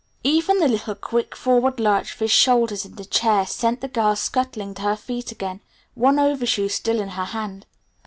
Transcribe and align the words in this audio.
Even 0.23 0.57
the 0.57 0.67
little 0.67 0.95
quick, 0.95 1.35
forward 1.35 1.79
lurch 1.79 2.13
of 2.15 2.21
his 2.21 2.31
shoulders 2.31 2.85
in 2.85 2.95
the 2.95 3.05
chair 3.05 3.45
sent 3.45 3.81
the 3.81 3.87
girl 3.87 4.15
scuttling 4.15 4.73
to 4.73 4.81
her 4.81 4.95
feet 4.97 5.31
again, 5.31 5.61
one 5.93 6.17
overshoe 6.17 6.69
still 6.69 6.99
in 6.99 7.09
her 7.09 7.25
hand. 7.25 7.67